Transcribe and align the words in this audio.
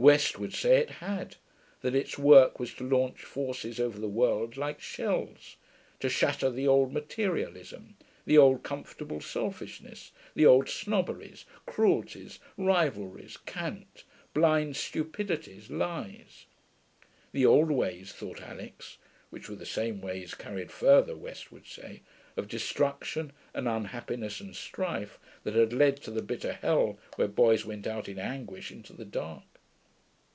West 0.00 0.38
would 0.38 0.54
say 0.54 0.78
it 0.78 0.88
had; 0.92 1.36
that 1.82 1.94
its 1.94 2.16
work 2.16 2.58
was 2.58 2.72
to 2.72 2.88
launch 2.88 3.20
forces 3.20 3.78
over 3.78 3.98
the 3.98 4.08
world 4.08 4.56
like 4.56 4.80
shells, 4.80 5.56
to 5.98 6.08
shatter 6.08 6.48
the 6.48 6.66
old 6.66 6.90
materialism, 6.90 7.96
the 8.24 8.38
old 8.38 8.62
comfortable 8.62 9.20
selfishness, 9.20 10.10
the 10.34 10.46
old 10.46 10.70
snobberies, 10.70 11.44
cruelties, 11.66 12.38
rivalries, 12.56 13.36
cant, 13.44 14.04
blind 14.32 14.74
stupidities, 14.74 15.68
lies. 15.68 16.46
The 17.32 17.44
old 17.44 17.70
ways, 17.70 18.10
thought 18.10 18.40
Alix 18.40 18.96
(which 19.28 19.50
were 19.50 19.56
the 19.56 19.66
same 19.66 20.00
ways 20.00 20.32
carried 20.32 20.72
further, 20.72 21.14
West 21.14 21.52
would 21.52 21.66
say), 21.66 22.00
of 22.38 22.48
destruction 22.48 23.32
and 23.52 23.68
unhappiness 23.68 24.40
and 24.40 24.56
strife, 24.56 25.18
that 25.44 25.52
had 25.52 25.74
led 25.74 26.00
to 26.04 26.10
the 26.10 26.22
bitter 26.22 26.54
hell 26.54 26.98
where 27.16 27.28
boys 27.28 27.66
went 27.66 27.86
out 27.86 28.08
in 28.08 28.18
anguish 28.18 28.70
into 28.70 28.94
the 28.94 29.04
dark. 29.04 29.42